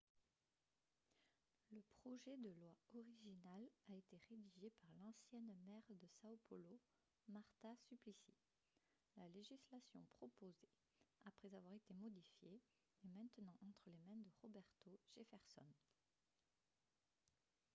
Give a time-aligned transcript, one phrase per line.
[1.69, 6.79] le projet de loi original a été rédigé par l'ancienne maire de são paulo
[7.27, 8.33] marta suplicy.
[9.15, 10.71] la législation proposée
[11.25, 12.59] après avoir été modifiée
[13.03, 15.67] est maintenant entre les mains de roberto jefferson